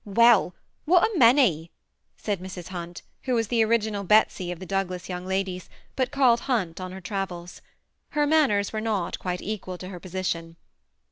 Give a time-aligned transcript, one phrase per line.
[0.23, 1.69] "Well, what a many!"
[2.17, 2.69] said Mrs.
[2.69, 6.91] Hunt, who was the original Betsy of the Douglas young ladies, but called Hunt on
[6.91, 7.61] her travels.
[8.17, 10.55] Her manners were not quite equal to her position.